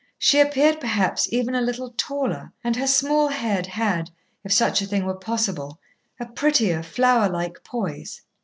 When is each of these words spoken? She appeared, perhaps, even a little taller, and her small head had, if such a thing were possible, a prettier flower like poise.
She 0.17 0.39
appeared, 0.39 0.81
perhaps, 0.81 1.31
even 1.31 1.53
a 1.53 1.61
little 1.61 1.93
taller, 1.95 2.53
and 2.63 2.75
her 2.75 2.87
small 2.87 3.27
head 3.27 3.67
had, 3.67 4.09
if 4.43 4.51
such 4.51 4.81
a 4.81 4.87
thing 4.87 5.05
were 5.05 5.13
possible, 5.13 5.79
a 6.19 6.25
prettier 6.25 6.81
flower 6.81 7.29
like 7.29 7.63
poise. 7.63 8.23